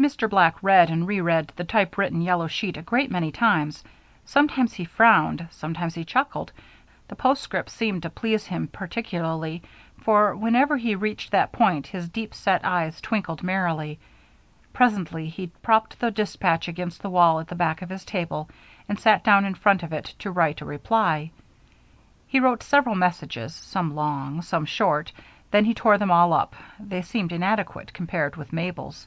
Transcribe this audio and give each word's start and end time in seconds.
Mr. 0.00 0.30
Black 0.30 0.56
read 0.62 0.88
and 0.88 1.06
reread 1.06 1.46
the 1.56 1.62
typewritten 1.64 2.22
yellow 2.22 2.46
sheet 2.46 2.74
a 2.74 2.80
great 2.82 3.10
many 3.10 3.30
times; 3.30 3.84
sometimes 4.24 4.72
he 4.72 4.82
frowned, 4.86 5.46
sometimes 5.50 5.94
he 5.94 6.02
chuckled; 6.02 6.50
the 7.08 7.14
postscript 7.14 7.68
seemed 7.68 8.00
to 8.02 8.08
please 8.08 8.46
him 8.46 8.66
particularly, 8.66 9.62
for 10.00 10.34
whenever 10.34 10.78
he 10.78 10.94
reached 10.94 11.30
that 11.30 11.52
point 11.52 11.86
his 11.88 12.08
deep 12.08 12.32
set 12.34 12.64
eyes 12.64 12.98
twinkled 13.02 13.42
merrily. 13.42 13.98
Presently 14.72 15.28
he 15.28 15.46
propped 15.60 16.00
the 16.00 16.10
dispatch 16.12 16.66
against 16.66 17.02
the 17.02 17.10
wall 17.10 17.38
at 17.38 17.48
the 17.48 17.54
back 17.54 17.82
of 17.82 17.90
his 17.90 18.06
table 18.06 18.48
and 18.88 18.98
sat 18.98 19.22
down 19.22 19.44
in 19.44 19.54
front 19.54 19.82
of 19.82 19.92
it 19.92 20.06
to 20.20 20.30
write 20.30 20.62
a 20.62 20.64
reply. 20.64 21.30
He 22.26 22.40
wrote 22.40 22.62
several 22.62 22.94
messages, 22.94 23.54
some 23.54 23.94
long, 23.94 24.40
some 24.40 24.64
short; 24.64 25.12
then 25.50 25.66
he 25.66 25.74
tore 25.74 25.98
them 25.98 26.10
all 26.10 26.32
up 26.32 26.56
they 26.78 27.02
seemed 27.02 27.32
inadequate 27.32 27.92
compared 27.92 28.34
with 28.34 28.50
Mabel's. 28.50 29.06